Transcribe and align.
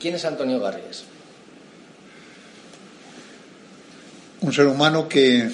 ¿Quién 0.00 0.14
es 0.14 0.24
Antonio 0.24 0.58
Garrigues? 0.58 1.04
Un 4.40 4.50
ser 4.50 4.66
humano 4.66 5.06
que 5.06 5.50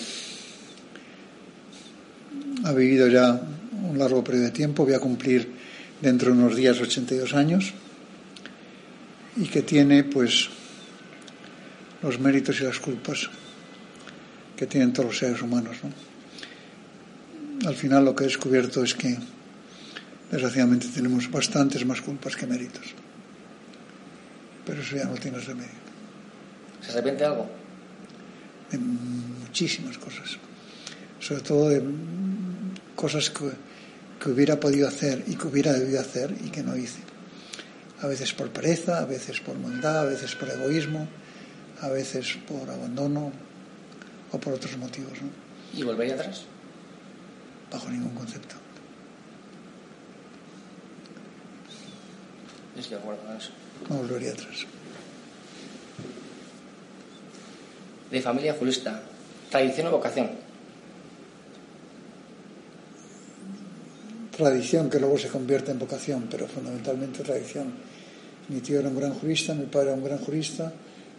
ha 2.62 2.72
vivido 2.72 3.08
ya 3.08 3.40
un 3.90 3.98
largo 3.98 4.22
periodo 4.22 4.44
de 4.44 4.50
tiempo, 4.52 4.84
voy 4.84 4.94
a 4.94 5.00
cumplir 5.00 5.50
dentro 6.00 6.30
de 6.30 6.38
unos 6.38 6.54
días 6.54 6.80
82 6.80 7.34
años, 7.34 7.74
y 9.36 9.48
que 9.48 9.62
tiene 9.62 10.04
pues 10.04 10.48
los 12.02 12.20
méritos 12.20 12.60
y 12.60 12.64
las 12.64 12.78
culpas 12.78 13.28
que 14.56 14.66
tienen 14.66 14.92
todos 14.92 15.06
los 15.06 15.18
seres 15.18 15.42
humanos. 15.42 15.78
Al 17.66 17.74
final 17.74 18.04
lo 18.04 18.14
que 18.14 18.22
he 18.22 18.28
descubierto 18.28 18.84
es 18.84 18.94
que 18.94 19.18
desgraciadamente 20.30 20.86
tenemos 20.94 21.28
bastantes 21.32 21.84
más 21.84 22.00
culpas 22.00 22.36
que 22.36 22.46
méritos 22.46 22.94
pero 24.66 24.82
eso 24.82 24.96
ya 24.96 25.04
no 25.04 25.14
tiene 25.14 25.38
remedio. 25.38 25.86
¿Se 26.82 26.90
arrepiente 26.90 27.24
algo? 27.24 27.48
De 28.70 28.78
muchísimas 28.78 29.96
cosas, 29.96 30.36
sobre 31.20 31.40
todo 31.42 31.68
de 31.68 31.82
cosas 32.96 33.30
que, 33.30 33.50
que 34.20 34.30
hubiera 34.30 34.58
podido 34.58 34.88
hacer 34.88 35.24
y 35.28 35.36
que 35.36 35.46
hubiera 35.46 35.72
debido 35.72 36.00
hacer 36.00 36.34
y 36.44 36.50
que 36.50 36.62
no 36.62 36.76
hice. 36.76 37.00
A 38.02 38.08
veces 38.08 38.34
por 38.34 38.50
pereza, 38.50 38.98
a 38.98 39.06
veces 39.06 39.40
por 39.40 39.56
maldad, 39.56 40.00
a 40.00 40.04
veces 40.04 40.34
por 40.34 40.50
egoísmo, 40.50 41.08
a 41.80 41.88
veces 41.88 42.36
por 42.46 42.68
abandono 42.68 43.32
o 44.32 44.38
por 44.38 44.54
otros 44.54 44.76
motivos. 44.76 45.12
¿no? 45.22 45.28
¿Y 45.78 45.84
volvería 45.84 46.14
atrás? 46.14 46.42
Bajo 47.70 47.88
ningún 47.88 48.14
concepto. 48.14 48.56
Estoy 52.76 52.90
de 52.90 53.02
acuerdo 53.02 53.22
con 53.22 53.36
eso. 53.36 53.50
No 53.88 53.96
volvería 53.96 54.32
atrás. 54.32 54.66
De 58.10 58.20
familia 58.20 58.54
jurista. 58.54 59.02
¿Tradición 59.50 59.86
o 59.88 59.90
vocación? 59.92 60.30
Tradición 64.36 64.90
que 64.90 65.00
luego 65.00 65.18
se 65.18 65.28
convierte 65.28 65.70
en 65.70 65.78
vocación, 65.78 66.28
pero 66.30 66.46
fundamentalmente 66.46 67.22
tradición. 67.22 67.72
Mi 68.48 68.60
tío 68.60 68.80
era 68.80 68.88
un 68.88 68.96
gran 68.96 69.14
jurista, 69.14 69.54
mi 69.54 69.66
padre 69.66 69.88
era 69.88 69.96
un 69.96 70.04
gran 70.04 70.18
jurista, 70.18 70.72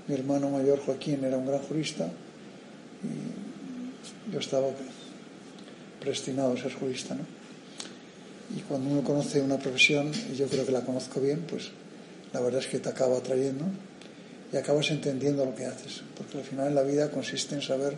mi 0.07 0.15
hermano 0.15 0.49
mayor 0.49 0.79
Joaquín 0.79 1.23
era 1.23 1.37
un 1.37 1.45
gran 1.45 1.59
jurista 1.59 2.07
y 3.03 4.31
yo 4.31 4.39
estaba 4.39 4.67
predestinado 5.99 6.53
a 6.53 6.57
ser 6.57 6.73
jurista, 6.73 7.15
¿no? 7.15 7.25
Y 8.55 8.61
cuando 8.61 8.89
uno 8.89 9.03
conoce 9.03 9.41
una 9.41 9.57
profesión, 9.57 10.11
y 10.31 10.35
yo 10.35 10.47
creo 10.47 10.65
que 10.65 10.71
la 10.71 10.81
conozco 10.81 11.19
bien, 11.19 11.41
pues 11.49 11.71
la 12.33 12.41
verdad 12.41 12.61
es 12.61 12.67
que 12.67 12.79
te 12.79 12.89
acaba 12.89 13.17
atrayendo 13.17 13.65
y 14.51 14.57
acabas 14.57 14.91
entendiendo 14.91 15.45
lo 15.45 15.55
que 15.55 15.65
haces, 15.65 16.03
porque 16.17 16.37
al 16.37 16.43
final 16.43 16.67
en 16.67 16.75
la 16.75 16.83
vida 16.83 17.11
consiste 17.11 17.55
en 17.55 17.61
saber 17.61 17.97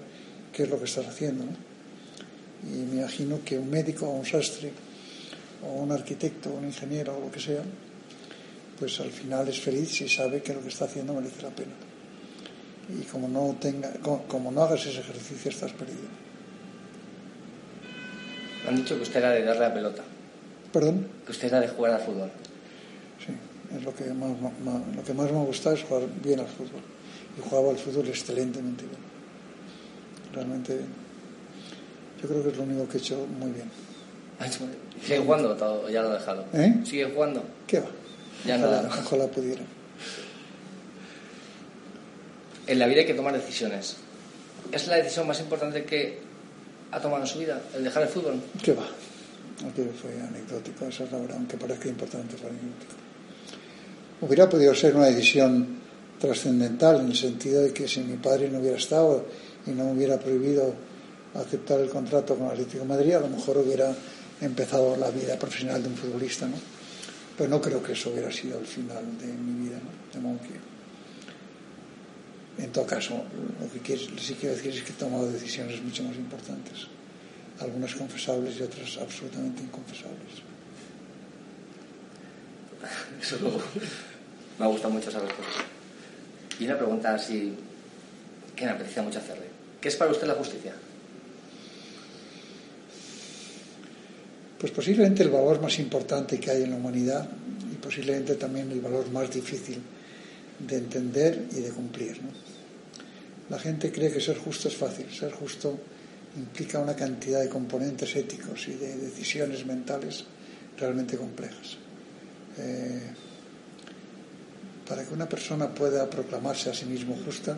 qué 0.54 0.64
es 0.64 0.70
lo 0.70 0.78
que 0.78 0.86
estás 0.86 1.08
haciendo. 1.08 1.46
Y 2.64 2.78
me 2.92 3.02
imagino 3.02 3.40
que 3.46 3.58
un 3.58 3.70
médico 3.70 4.08
o 4.08 4.12
un 4.12 4.26
sastre 4.26 4.72
o 5.64 5.82
un 5.82 5.92
arquitecto 5.92 6.50
o 6.50 6.58
un 6.58 6.66
ingeniero 6.66 7.18
o 7.18 7.22
lo 7.22 7.32
que 7.32 7.40
sea, 7.40 7.62
pues 8.78 9.00
al 9.00 9.12
final 9.12 9.48
es 9.48 9.60
feliz 9.60 9.90
si 9.90 10.08
sabe 10.08 10.42
que 10.42 10.54
lo 10.54 10.62
que 10.62 10.70
está 10.70 10.86
haciendo 10.86 11.14
merece 11.14 11.44
la 11.44 11.50
pena. 11.50 11.74
Y 12.90 13.04
como 13.04 13.28
no, 13.28 13.56
tenga, 13.60 13.92
como 14.28 14.52
no 14.52 14.64
hagas 14.64 14.86
ese 14.86 15.02
ejercicio 15.02 15.52
estás 15.52 15.74
perdido. 15.74 16.10
Han 18.68 18.76
dicho 18.76 18.96
que 18.96 19.04
usted 19.04 19.20
era 19.20 19.32
de 19.32 19.44
darle 19.44 19.62
la 19.62 19.74
pelota. 19.74 20.04
¿Perdón? 20.74 21.08
Que 21.26 21.32
usted 21.32 21.48
era 21.48 21.60
de 21.60 21.68
jugar 21.68 21.94
al 21.94 22.02
fútbol. 22.02 22.32
Sí, 23.26 23.34
es 23.76 23.84
lo 23.84 23.94
que 23.94 24.06
más, 24.06 24.32
más, 24.42 24.96
lo 24.96 25.04
que 25.04 25.14
más 25.14 25.32
me 25.32 25.40
ha 25.40 25.44
gustado 25.44 25.76
es 25.76 25.84
jugar 25.84 26.04
bien 26.24 26.40
al 26.40 26.48
fútbol. 26.48 26.82
Y 27.38 27.42
jugaba 27.48 27.70
al 27.72 27.78
fútbol 27.78 28.08
excelentemente 28.08 28.84
bien. 28.84 29.02
Realmente 30.34 30.76
bien. 30.76 30.90
Yo 32.22 32.28
creo 32.28 32.44
que 32.44 32.50
es 32.50 32.58
lo 32.58 32.64
único 32.64 32.88
que 32.88 32.98
he 32.98 33.00
hecho 33.00 33.26
muy 33.40 33.52
bien. 33.52 33.70
¿Sigue 35.02 35.20
jugando 35.20 35.52
o 35.52 35.90
ya 35.90 36.02
lo 36.02 36.10
ha 36.10 36.14
dejado? 36.14 36.46
¿Eh? 36.54 36.82
¿Sigue 36.86 37.06
jugando? 37.06 37.44
¿Qué 37.68 37.80
va? 37.80 37.90
Ya 38.46 38.56
ojalá, 38.56 38.82
nada. 38.84 38.90
ojalá 39.06 39.28
pudiera. 39.28 39.62
En 42.68 42.80
la 42.80 42.88
vida 42.88 43.02
hay 43.02 43.06
que 43.06 43.14
tomar 43.14 43.34
decisiones. 43.34 43.98
¿Es 44.72 44.88
la 44.88 44.98
decisión 44.98 45.28
más 45.28 45.40
importante 45.40 45.84
que 45.84 46.20
ha 46.92 47.00
tomado 47.00 47.24
en 47.24 47.28
su 47.28 47.40
vida, 47.40 47.62
el 47.76 47.84
dejar 47.84 48.04
el 48.04 48.10
fútbol? 48.10 48.42
¿Qué 48.64 48.74
va? 48.74 48.86
Aquello 49.68 49.92
fue 49.94 50.12
anecdótico, 50.22 50.86
eso 50.86 51.04
es 51.04 51.12
la 51.12 51.20
verdad, 51.20 51.38
aunque 51.38 51.58
parezca 51.58 51.90
importante, 51.90 52.38
fue 52.38 52.50
anecdótico. 52.50 53.09
Hubiera 54.22 54.50
podido 54.50 54.76
ser 54.76 54.96
una 54.96 55.06
decisión 55.06 55.80
trascendental 56.20 57.00
en 57.00 57.08
el 57.08 57.16
sentido 57.16 57.62
de 57.62 57.72
que 57.72 57.88
si 57.88 58.02
mi 58.02 58.18
padre 58.18 58.50
no 58.50 58.60
hubiera 58.60 58.78
estado 58.78 59.26
y 59.66 59.72
no 59.72 59.86
me 59.86 59.94
hubiera 59.94 60.20
prohibido 60.20 60.74
aceptar 61.34 61.80
el 61.80 61.90
contrato 61.90 62.36
con 62.36 62.48
Atlético 62.48 62.80
de 62.80 62.86
Madrid, 62.86 63.14
a 63.14 63.22
lo 63.22 63.30
mejor 63.30 63.60
hubiera 63.60 63.96
empezado 64.42 64.98
la 64.98 65.10
vida 65.10 65.40
profesional 65.40 65.82
de 65.82 65.90
un 65.90 65.96
futbolista, 65.96 66.48
¿no? 66.48 66.58
Pero 67.38 67.50
no 67.50 67.62
creo 67.62 67.82
que 67.82 67.94
eso 67.94 68.10
hubiera 68.10 68.30
sido 68.32 68.60
el 68.60 68.66
final 68.66 69.18
de 69.18 69.28
mi 69.28 69.70
vida. 69.70 69.80
De 70.14 70.20
modo 70.20 70.38
que, 70.42 70.60
en 72.64 72.72
todo 72.74 72.86
caso, 72.86 73.14
lo 73.14 73.82
que 73.82 73.98
sí 73.98 74.36
quiero 74.38 74.56
decir 74.56 74.74
es 74.74 74.84
que 74.84 74.92
he 74.92 74.96
tomado 74.96 75.32
decisiones 75.32 75.82
mucho 75.82 76.04
más 76.04 76.18
importantes, 76.18 76.88
algunas 77.60 77.96
confesables 77.96 78.58
y 78.60 78.64
otras 78.64 78.98
absolutamente 78.98 79.64
inconfesables. 79.64 80.44
Eso 83.22 83.38
me 84.58 84.66
ha 84.66 84.68
gustado 84.68 84.94
mucho 84.94 85.10
esa 85.10 85.20
respuesta. 85.20 85.64
Y 86.60 86.66
una 86.66 86.78
pregunta 86.78 87.14
así 87.14 87.56
que 88.56 88.66
me 88.66 88.72
apetecía 88.72 89.02
mucho 89.02 89.20
hacerle. 89.20 89.46
¿Qué 89.80 89.88
es 89.88 89.96
para 89.96 90.12
usted 90.12 90.28
la 90.28 90.34
justicia? 90.34 90.74
Pues 94.60 94.72
posiblemente 94.74 95.24
el 95.24 95.30
valor 95.30 95.62
más 95.62 95.80
importante 95.80 96.38
que 96.38 96.52
hay 96.52 96.64
en 96.64 96.72
la 96.72 96.76
humanidad 96.76 97.30
y 97.72 97.76
posiblemente 97.76 98.36
también 98.36 98.70
el 98.72 98.82
valor 98.82 99.10
más 99.12 99.32
difícil 99.32 99.82
de 100.60 100.76
entender 100.76 101.46
y 101.54 101.62
de 101.62 101.70
cumplir. 101.70 102.20
La 103.50 103.58
gente 103.58 103.92
cree 103.92 104.12
que 104.12 104.20
ser 104.20 104.38
justo 104.38 104.68
es 104.68 104.76
fácil. 104.76 105.10
Ser 105.12 105.32
justo 105.32 105.80
implica 106.36 106.80
una 106.80 106.96
cantidad 106.96 107.42
de 107.42 107.48
componentes 107.48 108.14
éticos 108.18 108.68
y 108.68 108.74
de 108.74 108.98
decisiones 108.98 109.66
mentales 109.66 110.26
realmente 110.78 111.18
complejas. 111.18 111.78
Eh, 112.60 113.02
para 114.88 115.06
que 115.06 115.14
una 115.14 115.30
persona 115.30 115.70
pueda 115.70 116.10
proclamarse 116.10 116.70
a 116.70 116.74
sí 116.74 116.86
mismo 116.86 117.16
justa, 117.24 117.58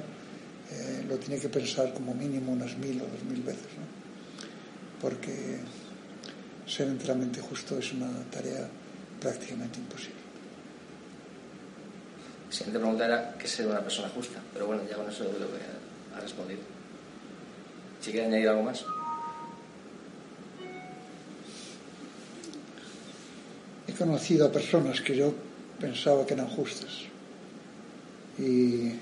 eh, 0.72 1.06
lo 1.08 1.18
tiene 1.18 1.40
que 1.40 1.50
pensar 1.50 1.94
como 1.94 2.14
mínimo 2.14 2.52
unas 2.52 2.78
mil 2.78 3.02
o 3.02 3.06
dos 3.08 3.24
mil 3.24 3.42
veces. 3.42 3.72
¿no? 3.80 3.88
Porque 5.02 5.60
ser 6.68 6.88
enteramente 6.88 7.42
justo 7.42 7.78
es 7.78 7.94
una 7.94 8.12
tarea 8.30 8.68
prácticamente 9.20 9.80
imposible. 9.80 10.22
La 12.48 12.52
siguiente 12.52 12.80
pregunta 12.80 13.06
era 13.06 13.34
qué 13.40 13.46
es 13.46 13.52
ser 13.52 13.68
una 13.68 13.80
persona 13.80 14.10
justa, 14.10 14.40
pero 14.54 14.68
bueno, 14.68 14.84
ya 14.90 14.98
con 14.98 15.10
eso 15.10 15.24
yo 15.24 15.32
creo 15.32 15.48
que 15.48 16.16
ha 16.16 16.20
respondido. 16.20 16.60
Si 18.02 18.12
quiere 18.12 18.28
añadir 18.28 18.50
algo 18.50 18.64
más. 18.64 18.84
Conocido 24.02 24.48
a 24.48 24.52
personas 24.52 25.00
que 25.00 25.16
yo 25.16 25.32
pensaba 25.80 26.26
que 26.26 26.34
eran 26.34 26.48
justas 26.48 27.06
y 28.40 28.94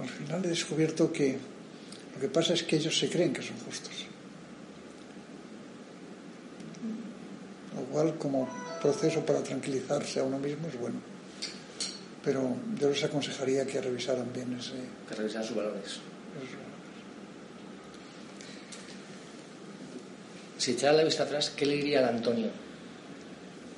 al 0.00 0.08
final 0.08 0.44
he 0.44 0.48
descubierto 0.48 1.12
que 1.12 1.36
lo 2.14 2.20
que 2.20 2.28
pasa 2.28 2.54
es 2.54 2.62
que 2.62 2.76
ellos 2.76 2.96
se 2.96 3.10
creen 3.10 3.32
que 3.34 3.42
son 3.42 3.58
justos. 3.58 4.06
Lo 7.76 7.82
cual 7.92 8.16
como 8.16 8.48
proceso 8.80 9.20
para 9.26 9.42
tranquilizarse 9.42 10.20
a 10.20 10.22
uno 10.22 10.38
mismo 10.38 10.68
es 10.68 10.78
bueno. 10.78 11.00
Pero 12.24 12.56
yo 12.80 12.88
les 12.88 13.04
aconsejaría 13.04 13.66
que 13.66 13.80
revisaran 13.80 14.32
bien 14.32 14.56
ese... 14.58 14.72
Que 15.08 15.14
revisaran 15.14 15.46
sus 15.46 15.56
valores. 15.56 15.84
esos 15.84 16.73
si 20.64 20.70
echara 20.70 20.94
la 20.94 21.04
vista 21.04 21.24
atrás, 21.24 21.52
¿qué 21.54 21.66
le 21.66 21.74
diría 21.74 21.98
al 21.98 22.16
Antonio 22.16 22.48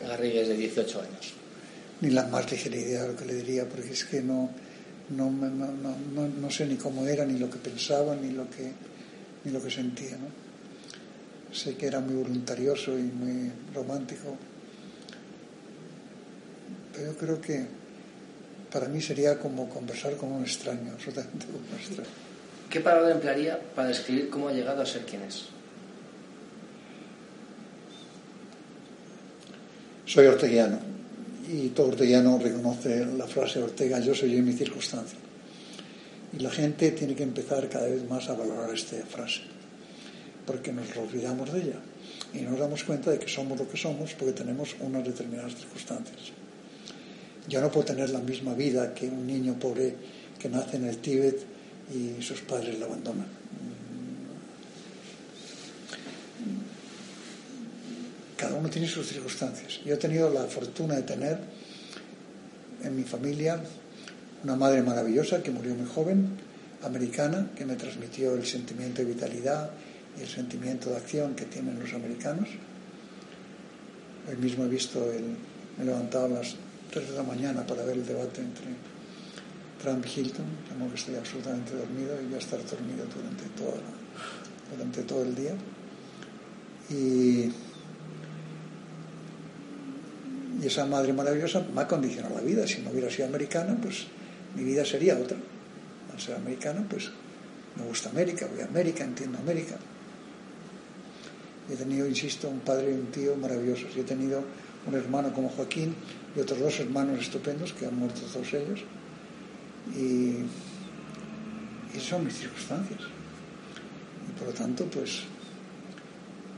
Garrigues 0.00 0.46
de 0.46 0.56
18 0.56 1.00
años? 1.00 1.34
Ni 2.00 2.10
la 2.10 2.28
más 2.28 2.48
ligera 2.48 2.76
idea 2.76 3.02
de 3.02 3.08
lo 3.08 3.16
que 3.16 3.24
le 3.24 3.34
diría, 3.34 3.68
porque 3.68 3.92
es 3.92 4.04
que 4.04 4.22
no, 4.22 4.50
no, 5.10 5.28
no, 5.28 6.28
no, 6.28 6.50
sé 6.50 6.64
ni 6.64 6.76
cómo 6.76 7.04
era, 7.08 7.24
ni 7.24 7.40
lo 7.40 7.50
que 7.50 7.58
pensaba, 7.58 8.14
ni 8.14 8.30
lo 8.30 8.48
que, 8.48 8.70
ni 9.42 9.50
lo 9.50 9.60
que 9.60 9.68
sentía. 9.68 10.12
¿no? 10.12 10.28
Sé 11.52 11.76
que 11.76 11.88
era 11.88 11.98
muy 11.98 12.14
voluntarioso 12.14 12.96
y 12.96 13.02
muy 13.02 13.50
romántico, 13.74 14.36
pero 16.92 17.06
yo 17.12 17.18
creo 17.18 17.40
que 17.40 17.66
para 18.70 18.86
mí 18.86 19.02
sería 19.02 19.40
como 19.40 19.68
conversar 19.68 20.16
con 20.16 20.30
un 20.30 20.44
extraño, 20.44 20.92
absolutamente 20.92 21.46
con 21.46 21.56
un 21.56 21.80
extraño. 21.80 22.10
¿Qué 22.70 22.78
palabra 22.78 23.10
emplearía 23.10 23.58
para 23.74 23.88
describir 23.88 24.30
cómo 24.30 24.50
ha 24.50 24.52
llegado 24.52 24.82
a 24.82 24.86
ser 24.86 25.04
quien 25.04 25.22
es? 25.22 25.55
Soy 30.16 30.28
orteguiano 30.28 30.78
y 31.46 31.68
todo 31.76 31.88
orteguiano 31.88 32.38
reconoce 32.38 33.04
la 33.04 33.26
frase 33.26 33.62
Ortega, 33.62 34.00
yo 34.00 34.14
soy 34.14 34.32
yo 34.32 34.38
en 34.38 34.46
mi 34.46 34.54
circunstancia. 34.54 35.18
Y 36.32 36.38
la 36.40 36.50
gente 36.50 36.92
tiene 36.92 37.14
que 37.14 37.22
empezar 37.22 37.68
cada 37.68 37.86
vez 37.86 38.08
más 38.08 38.26
a 38.30 38.34
valorar 38.34 38.72
esta 38.72 38.96
frase, 39.04 39.42
porque 40.46 40.72
nos 40.72 40.86
olvidamos 40.96 41.52
de 41.52 41.60
ella 41.60 41.80
y 42.32 42.38
nos 42.38 42.58
damos 42.58 42.82
cuenta 42.84 43.10
de 43.10 43.18
que 43.18 43.28
somos 43.28 43.58
lo 43.58 43.68
que 43.68 43.76
somos 43.76 44.14
porque 44.14 44.32
tenemos 44.32 44.74
unas 44.80 45.04
determinadas 45.04 45.54
circunstancias. 45.54 46.32
Yo 47.46 47.60
no 47.60 47.70
puedo 47.70 47.84
tener 47.84 48.08
la 48.08 48.20
misma 48.20 48.54
vida 48.54 48.94
que 48.94 49.08
un 49.08 49.26
niño 49.26 49.58
pobre 49.58 49.96
que 50.38 50.48
nace 50.48 50.78
en 50.78 50.86
el 50.86 50.96
Tíbet 50.96 51.44
y 51.94 52.22
sus 52.22 52.40
padres 52.40 52.78
lo 52.78 52.86
abandonan. 52.86 53.26
Uno 58.66 58.72
tiene 58.72 58.88
sus 58.88 59.06
circunstancias. 59.06 59.80
Yo 59.84 59.94
he 59.94 59.96
tenido 59.96 60.28
la 60.28 60.42
fortuna 60.42 60.96
de 60.96 61.02
tener 61.02 61.38
en 62.82 62.96
mi 62.96 63.04
familia 63.04 63.60
una 64.42 64.56
madre 64.56 64.82
maravillosa 64.82 65.40
que 65.40 65.52
murió 65.52 65.72
muy 65.76 65.86
joven, 65.86 66.30
americana, 66.82 67.52
que 67.54 67.64
me 67.64 67.76
transmitió 67.76 68.34
el 68.34 68.44
sentimiento 68.44 69.02
de 69.02 69.14
vitalidad 69.14 69.70
y 70.18 70.22
el 70.22 70.28
sentimiento 70.28 70.90
de 70.90 70.96
acción 70.96 71.36
que 71.36 71.44
tienen 71.44 71.78
los 71.78 71.92
americanos. 71.94 72.48
Hoy 74.28 74.36
mismo 74.36 74.64
he 74.64 74.68
visto, 74.68 75.12
el, 75.12 75.22
me 75.78 75.84
he 75.84 75.86
levantado 75.86 76.24
a 76.24 76.40
las 76.40 76.56
3 76.90 77.10
de 77.10 77.16
la 77.16 77.22
mañana 77.22 77.64
para 77.64 77.84
ver 77.84 77.98
el 77.98 78.04
debate 78.04 78.40
entre 78.40 78.66
Trump 79.80 80.04
y 80.04 80.20
Hilton, 80.20 80.46
tengo 80.68 80.90
que 80.90 80.96
estoy 80.96 81.14
absolutamente 81.14 81.72
dormido 81.72 82.20
y 82.20 82.24
voy 82.24 82.34
a 82.34 82.38
estar 82.38 82.58
dormido 82.66 83.06
durante, 83.14 83.44
toda 83.56 83.78
durante 84.72 85.02
todo 85.04 85.22
el 85.22 85.36
día. 85.36 85.54
Y, 86.90 87.52
y 90.60 90.66
esa 90.66 90.86
madre 90.86 91.12
maravillosa 91.12 91.64
me 91.74 91.82
ha 91.82 91.86
condicionado 91.86 92.34
la 92.36 92.40
vida. 92.40 92.66
Si 92.66 92.80
no 92.80 92.90
hubiera 92.90 93.10
sido 93.10 93.28
americana, 93.28 93.76
pues 93.80 94.06
mi 94.54 94.64
vida 94.64 94.84
sería 94.84 95.16
otra. 95.16 95.36
Al 96.12 96.20
ser 96.20 96.36
americana, 96.36 96.84
pues 96.88 97.10
me 97.76 97.84
gusta 97.84 98.08
América, 98.08 98.46
voy 98.50 98.60
a 98.62 98.64
América, 98.64 99.04
entiendo 99.04 99.38
América. 99.38 99.76
He 101.70 101.74
tenido, 101.74 102.06
insisto, 102.06 102.48
un 102.48 102.60
padre 102.60 102.92
y 102.92 102.94
un 102.94 103.10
tío 103.10 103.36
maravillosos. 103.36 103.94
Y 103.96 104.00
he 104.00 104.04
tenido 104.04 104.42
un 104.86 104.94
hermano 104.94 105.32
como 105.32 105.48
Joaquín 105.48 105.94
y 106.34 106.40
otros 106.40 106.60
dos 106.60 106.80
hermanos 106.80 107.20
estupendos 107.20 107.72
que 107.72 107.86
han 107.86 107.98
muerto 107.98 108.20
todos 108.32 108.52
ellos. 108.54 108.80
Y, 109.94 110.44
y 111.96 112.00
son 112.00 112.24
mis 112.24 112.34
circunstancias. 112.38 113.00
Y 114.28 114.38
por 114.38 114.48
lo 114.48 114.54
tanto, 114.54 114.86
pues 114.86 115.22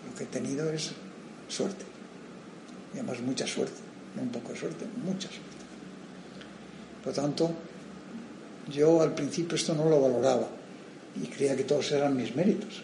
lo 0.06 0.17
que 0.17 0.25
he 0.25 0.27
tenido 0.27 0.71
es 0.71 0.93
suerte. 1.49 1.85
Y 2.95 2.99
además 2.99 3.21
mucha 3.21 3.47
suerte, 3.47 3.88
no 4.19 4.25
un 4.25 4.31
poco 4.31 4.53
de 4.53 4.59
suerte, 4.59 4.85
mucha 5.05 5.29
suerte. 5.29 5.56
Por 7.03 7.17
lo 7.17 7.23
tanto, 7.23 7.50
yo 8.73 9.00
al 9.00 9.15
principio 9.15 9.56
esto 9.56 9.75
no 9.75 9.88
lo 9.88 10.00
valoraba 10.00 10.49
y 11.20 11.26
creía 11.26 11.56
que 11.56 11.65
todos 11.65 11.91
eran 11.93 12.17
mis 12.17 12.35
méritos. 12.35 12.82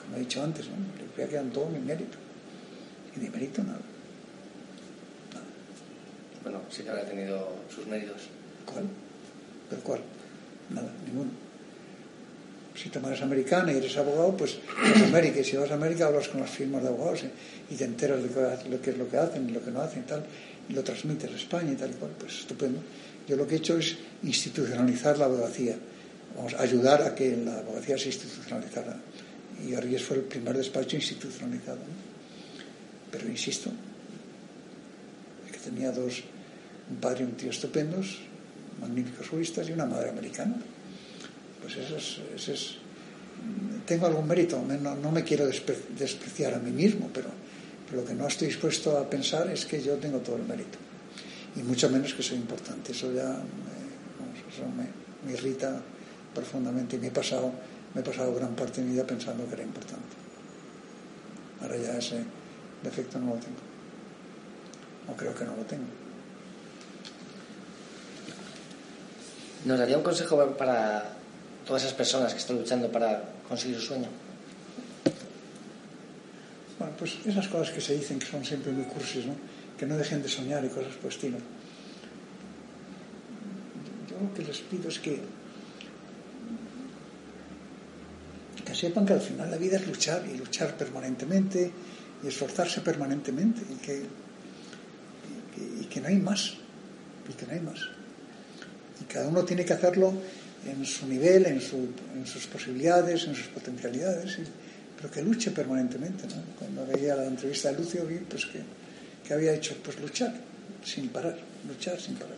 Como 0.00 0.16
he 0.16 0.20
dicho 0.20 0.42
antes, 0.42 0.66
¿no? 0.68 0.76
yo 0.98 1.12
creía 1.12 1.28
que 1.28 1.34
eran 1.36 1.50
todos 1.50 1.70
mis 1.70 1.82
méritos. 1.82 2.18
Y 3.16 3.20
de 3.20 3.30
mérito 3.30 3.62
nada. 3.62 3.80
Bueno, 6.42 6.60
sí 6.70 6.82
que 6.82 6.90
habrá 6.90 7.04
tenido 7.04 7.48
sus 7.74 7.86
medios. 7.86 8.28
¿Cuál? 8.64 8.84
¿Pero 9.68 9.82
cuál? 9.82 10.00
Nada, 10.70 10.90
ninguno. 11.06 11.30
Si 12.80 12.88
te 12.88 12.98
eres 12.98 13.20
americana 13.20 13.72
y 13.72 13.76
eres 13.76 13.96
abogado, 13.96 14.36
pues 14.36 14.58
vas 14.82 15.02
a 15.02 15.04
América. 15.04 15.40
Y 15.40 15.44
si 15.44 15.56
vas 15.56 15.70
a 15.70 15.74
América, 15.74 16.06
hablas 16.06 16.28
con 16.28 16.40
las 16.40 16.50
firmas 16.50 16.82
de 16.82 16.88
abogados 16.88 17.24
y 17.70 17.74
te 17.74 17.84
enteras 17.84 18.22
de 18.22 18.70
lo 18.70 18.80
que 18.80 18.90
es 18.90 18.98
lo 18.98 19.08
que 19.08 19.18
hacen 19.18 19.48
y 19.48 19.52
lo 19.52 19.62
que 19.62 19.70
no 19.70 19.80
hacen 19.82 20.02
y 20.02 20.06
tal. 20.06 20.24
Y 20.68 20.72
lo 20.72 20.82
transmites 20.82 21.30
a 21.30 21.36
España 21.36 21.72
y 21.72 21.76
tal 21.76 21.90
y 21.90 21.94
cual. 21.94 22.12
Pues 22.18 22.38
estupendo. 22.40 22.80
Yo 23.28 23.36
lo 23.36 23.46
que 23.46 23.56
he 23.56 23.58
hecho 23.58 23.76
es 23.76 23.96
institucionalizar 24.22 25.18
la 25.18 25.26
abogacía. 25.26 25.76
Vamos 26.36 26.54
a 26.54 26.62
ayudar 26.62 27.02
a 27.02 27.14
que 27.14 27.36
la 27.36 27.58
abogacía 27.58 27.98
se 27.98 28.06
institucionalizara. 28.06 28.96
Y 29.66 29.74
Arries 29.74 30.02
fue 30.02 30.16
el 30.16 30.22
primer 30.22 30.56
despacho 30.56 30.96
institucionalizado. 30.96 31.80
Pero 33.10 33.28
insisto, 33.28 33.70
tenía 35.64 35.92
dos, 35.92 36.22
un 36.90 36.96
padre 36.96 37.24
y 37.24 37.26
un 37.26 37.32
tío 37.32 37.50
estupendos, 37.50 38.18
magníficos 38.80 39.28
juristas 39.28 39.68
y 39.68 39.72
una 39.72 39.86
madre 39.86 40.10
americana. 40.10 40.56
Pues 41.74 41.90
eso 41.90 42.52
es, 42.52 42.76
tengo 43.86 44.06
algún 44.06 44.26
mérito, 44.26 44.60
no, 44.60 45.12
me 45.12 45.24
quiero 45.24 45.46
despreciar 45.46 46.54
a 46.54 46.58
mí 46.58 46.70
mismo, 46.70 47.10
pero, 47.12 47.28
lo 47.92 48.04
que 48.04 48.14
no 48.14 48.28
estoy 48.28 48.46
dispuesto 48.46 48.96
a 48.96 49.10
pensar 49.10 49.50
es 49.50 49.66
que 49.66 49.82
yo 49.82 49.96
tengo 49.96 50.18
todo 50.18 50.36
el 50.36 50.44
mérito. 50.44 50.78
Y 51.56 51.62
mucho 51.64 51.90
menos 51.90 52.14
que 52.14 52.22
soy 52.22 52.36
importante. 52.36 52.92
Eso 52.92 53.12
ya 53.12 53.36
me, 54.76 55.26
me, 55.26 55.32
irrita 55.32 55.80
profundamente 56.32 56.94
y 56.94 56.98
me 57.00 57.08
he, 57.08 57.10
pasado, 57.10 57.50
me 57.92 58.00
he 58.00 58.04
pasado 58.04 58.32
gran 58.32 58.54
parte 58.54 58.80
de 58.80 58.86
mi 58.86 58.92
vida 58.92 59.04
pensando 59.04 59.44
que 59.48 59.54
era 59.54 59.64
importante. 59.64 60.14
Ahora 61.60 61.76
ya 61.78 61.98
ese 61.98 62.22
defecto 62.84 63.18
no 63.18 63.34
lo 63.34 63.40
tengo 63.40 63.70
creo 65.16 65.34
que 65.34 65.44
no 65.44 65.56
lo 65.56 65.62
tengo. 65.64 65.84
¿Nos 69.64 69.78
daría 69.78 69.96
un 69.96 70.02
consejo 70.02 70.38
para 70.56 71.19
todas 71.70 71.84
esas 71.84 71.94
personas 71.94 72.32
que 72.32 72.40
están 72.40 72.58
luchando 72.58 72.90
para 72.90 73.22
conseguir 73.48 73.78
su 73.78 73.94
sueño? 73.94 74.08
Bueno, 76.80 76.94
pues 76.98 77.14
esas 77.24 77.46
cosas 77.46 77.70
que 77.70 77.80
se 77.80 77.94
dicen 77.94 78.18
que 78.18 78.26
son 78.26 78.44
siempre 78.44 78.72
muy 78.72 78.86
cursis, 78.86 79.24
¿no? 79.24 79.36
Que 79.78 79.86
no 79.86 79.96
dejen 79.96 80.20
de 80.20 80.28
soñar 80.28 80.64
y 80.64 80.68
cosas 80.68 80.94
por 80.94 81.12
estilo. 81.12 81.38
Yo 84.08 84.18
lo 84.20 84.34
que 84.34 84.42
les 84.42 84.58
pido 84.62 84.88
es 84.88 84.98
que 84.98 85.22
que 88.66 88.74
sepan 88.74 89.06
que 89.06 89.12
al 89.12 89.20
final 89.20 89.48
la 89.48 89.56
vida 89.56 89.76
es 89.76 89.86
luchar 89.86 90.26
y 90.26 90.36
luchar 90.36 90.76
permanentemente 90.76 91.70
y 92.24 92.26
esforzarse 92.26 92.80
permanentemente 92.80 93.62
y 93.70 93.76
que 93.76 94.02
y 95.82 95.84
que 95.84 96.00
no 96.00 96.08
hay 96.08 96.16
más, 96.16 96.54
y 97.28 97.32
que 97.32 97.46
no 97.46 97.52
hay 97.52 97.60
más. 97.60 97.78
Y 99.00 99.04
cada 99.04 99.28
uno 99.28 99.44
tiene 99.44 99.64
que 99.64 99.72
hacerlo 99.72 100.14
en 100.66 100.84
su 100.84 101.06
nivel, 101.06 101.46
en, 101.46 101.60
sus 101.60 102.46
posibilidades, 102.46 103.26
en 103.26 103.34
sus 103.34 103.48
potencialidades, 103.48 104.38
pero 104.96 105.10
que 105.10 105.22
luche 105.22 105.50
permanentemente. 105.50 106.24
Cuando 106.58 106.86
veía 106.86 107.16
la 107.16 107.26
entrevista 107.26 107.72
de 107.72 107.78
Lucio 107.78 108.04
vi 108.06 108.18
pues 108.18 108.46
que, 108.46 109.32
había 109.32 109.54
hecho 109.54 109.76
pues 109.82 109.98
luchar 110.00 110.34
sin 110.84 111.08
parar, 111.08 111.36
luchar 111.68 112.00
sin 112.00 112.16
parar. 112.16 112.36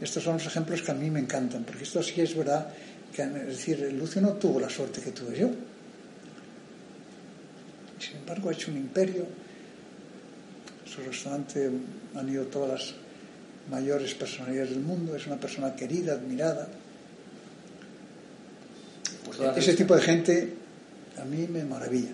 Estos 0.00 0.22
son 0.22 0.34
los 0.34 0.46
ejemplos 0.46 0.82
que 0.82 0.90
a 0.90 0.94
mí 0.94 1.10
me 1.10 1.20
encantan, 1.20 1.64
porque 1.64 1.84
esto 1.84 2.02
sí 2.02 2.20
es 2.20 2.36
verdad 2.36 2.68
que, 3.14 3.24
decir, 3.24 3.80
Lucio 3.92 4.20
no 4.20 4.32
tuvo 4.34 4.60
la 4.60 4.68
suerte 4.68 5.00
que 5.00 5.12
tuve 5.12 5.38
yo. 5.38 5.50
Sin 7.98 8.16
embargo, 8.16 8.50
ha 8.50 8.52
hecho 8.52 8.70
un 8.70 8.76
imperio, 8.76 9.26
su 10.84 11.00
restaurante 11.02 11.70
han 12.14 12.28
ido 12.28 12.44
todas 12.46 12.70
las 12.70 12.94
mayores 13.70 14.14
personalidades 14.14 14.70
del 14.70 14.80
mundo, 14.80 15.16
es 15.16 15.26
una 15.26 15.36
persona 15.36 15.74
querida, 15.74 16.14
admirada. 16.14 16.68
Pues 19.36 19.56
Ese 19.56 19.74
tipo 19.74 19.94
de 19.94 20.02
gente 20.02 20.54
a 21.20 21.24
mí 21.24 21.46
me 21.48 21.64
maravilla, 21.64 22.10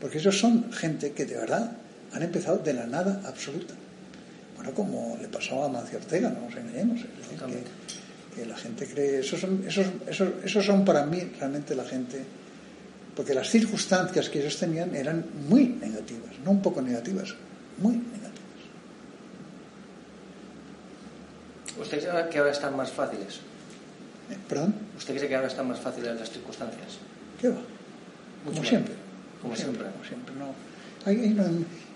porque 0.00 0.18
esos 0.18 0.38
son 0.38 0.72
gente 0.72 1.12
que 1.12 1.24
de 1.24 1.36
verdad 1.36 1.72
han 2.12 2.22
empezado 2.22 2.58
de 2.58 2.74
la 2.74 2.86
nada 2.86 3.22
absoluta. 3.26 3.74
Bueno, 4.56 4.72
como 4.74 5.16
le 5.20 5.28
pasó 5.28 5.64
a 5.64 5.68
Mancio 5.68 5.98
Ortega, 5.98 6.28
no 6.30 6.46
nos 6.46 6.56
engañemos. 6.56 7.00
que, 8.34 8.46
la 8.46 8.56
gente 8.56 8.86
cree, 8.86 9.20
esos 9.20 9.40
son, 9.40 9.64
esos, 9.66 9.86
esos, 10.06 10.28
esos 10.44 10.64
son 10.64 10.84
para 10.84 11.04
mí 11.04 11.20
realmente 11.38 11.74
la 11.74 11.84
gente, 11.84 12.22
porque 13.14 13.34
las 13.34 13.50
circunstancias 13.50 14.28
que 14.28 14.40
ellos 14.40 14.56
tenían 14.56 14.94
eran 14.94 15.24
muy 15.48 15.66
negativas, 15.66 16.38
no 16.44 16.52
un 16.52 16.62
poco 16.62 16.80
negativas, 16.80 17.34
muy 17.78 17.94
negativas. 17.94 18.30
¿Usted 21.80 22.08
cree 22.08 22.28
que 22.28 22.38
ahora 22.38 22.52
están 22.52 22.76
más 22.76 22.90
fáciles? 22.90 23.40
¿Perdón? 24.48 24.74
¿Usted 24.96 25.16
cree 25.16 25.28
que 25.28 25.34
ahora 25.36 25.48
están 25.48 25.68
más 25.68 25.80
fáciles 25.80 26.18
las 26.18 26.30
circunstancias? 26.30 26.98
¿Qué 27.40 27.48
va? 27.48 27.60
Como 28.44 28.64
siempre. 28.64 28.94
Como 29.42 29.56
siempre. 29.56 29.86
Como 29.90 30.04
siempre, 30.04 30.34
no. 30.36 30.54
Hay, 31.04 31.16
hay- 31.20 31.30
no, 31.30 31.44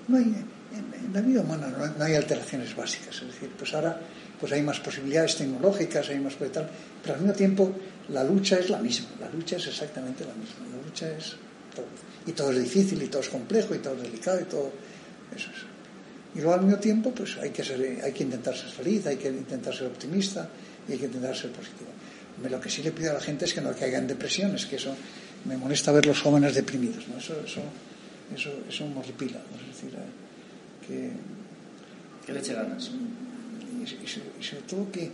no 0.08 0.16
hay, 0.16 0.24
en, 0.24 1.06
en 1.06 1.12
la 1.12 1.20
vida 1.20 1.40
humana 1.42 1.68
no 1.68 1.84
hay, 1.84 1.90
no 1.98 2.04
hay 2.04 2.14
alteraciones 2.14 2.74
básicas. 2.74 3.16
Es 3.16 3.26
decir, 3.26 3.50
pues 3.58 3.72
ahora 3.74 3.98
pues 4.40 4.52
hay 4.52 4.62
más 4.62 4.80
posibilidades 4.80 5.36
tecnológicas, 5.36 6.08
hay 6.08 6.18
más 6.18 6.34
tal, 6.36 6.68
pero 7.02 7.14
al 7.14 7.20
mismo 7.20 7.34
tiempo 7.34 7.72
la 8.08 8.24
lucha 8.24 8.58
es 8.58 8.70
la 8.70 8.78
misma. 8.78 9.08
La 9.20 9.28
lucha 9.30 9.56
es 9.56 9.66
exactamente 9.66 10.24
la 10.24 10.34
misma. 10.34 10.76
La 10.76 10.82
lucha 10.86 11.08
es 11.16 11.36
todo. 11.74 11.86
Y 12.26 12.32
todo 12.32 12.50
es 12.52 12.58
difícil, 12.58 13.02
y 13.02 13.06
todo 13.08 13.20
es 13.22 13.28
complejo, 13.28 13.74
y 13.74 13.78
todo 13.78 13.94
es 13.96 14.02
delicado, 14.02 14.40
y 14.40 14.44
todo 14.44 14.72
eso 15.36 15.50
es. 15.50 15.56
Y 16.34 16.38
luego 16.38 16.54
al 16.54 16.62
mismo 16.62 16.78
tiempo, 16.80 17.12
pues 17.12 17.36
hay 17.36 17.50
que, 17.50 17.62
ser, 17.62 18.00
hay 18.02 18.12
que 18.12 18.22
intentar 18.24 18.56
ser 18.56 18.68
feliz, 18.70 19.06
hay 19.06 19.16
que 19.16 19.28
intentar 19.28 19.72
ser 19.74 19.86
optimista 19.86 20.48
y 20.88 20.92
hay 20.92 20.98
que 20.98 21.04
intentar 21.06 21.36
ser 21.36 21.50
positivo. 21.52 21.90
Lo 22.42 22.60
que 22.60 22.68
sí 22.68 22.82
le 22.82 22.90
pido 22.92 23.10
a 23.10 23.14
la 23.14 23.20
gente 23.20 23.44
es 23.44 23.54
que 23.54 23.60
no 23.60 23.72
caiga 23.74 23.98
en 23.98 24.06
depresiones, 24.06 24.66
que 24.66 24.76
eso 24.76 24.94
me 25.44 25.56
molesta 25.56 25.92
ver 25.92 26.04
los 26.06 26.20
jóvenes 26.20 26.54
deprimidos, 26.54 27.06
¿no? 27.08 27.18
Eso, 27.18 27.34
eso, 27.46 27.60
eso, 28.34 28.50
eso 28.68 28.86
me 28.88 28.98
horripila, 28.98 29.38
¿no? 29.38 29.60
Es 29.60 29.66
decir, 29.74 29.94
eh, 29.98 30.86
que, 30.86 31.10
¿Qué 32.26 32.32
le 32.32 32.40
eche 32.40 32.54
ganas? 32.54 32.90
y, 32.90 33.82
y 33.82 34.06
so- 34.08 34.20
y 34.40 34.42
sobre 34.42 34.62
todo 34.62 34.90
que 34.90 35.10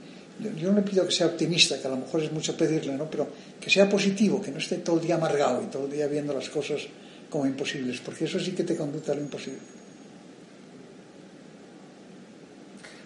yo, 0.59 0.71
no 0.71 0.77
le 0.77 0.83
pido 0.83 1.05
que 1.07 1.13
sea 1.13 1.27
optimista, 1.27 1.79
que 1.81 1.87
a 1.87 1.91
lo 1.91 1.97
mejor 1.99 2.23
es 2.23 2.33
mucho 2.33 2.57
pedirle, 2.57 2.97
¿no? 2.97 3.11
Pero 3.11 3.29
que 3.61 3.69
sea 3.69 3.89
positivo, 3.89 4.41
que 4.41 4.51
no 4.51 4.59
esté 4.59 4.77
todo 4.77 4.97
el 4.99 5.03
día 5.07 5.17
amargado 5.17 5.63
y 5.63 5.67
todo 5.67 5.85
el 5.87 5.93
día 5.93 6.07
viendo 6.07 6.33
las 6.33 6.49
cosas 6.49 6.81
como 7.29 7.45
imposibles, 7.47 8.01
porque 8.01 8.25
eso 8.25 8.41
sí 8.41 8.53
que 8.53 8.65
te 8.65 8.75
conduce 8.77 9.13
a 9.13 9.15
lo 9.15 9.21
imposible. 9.21 9.59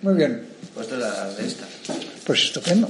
Muy 0.02 0.14
bien, 0.14 0.42
Pues 0.75 0.87
es 0.88 0.99
la 0.99 1.28
de 1.35 1.47
esta. 1.47 1.66
pues 2.26 2.44
estupendo. 2.44 2.88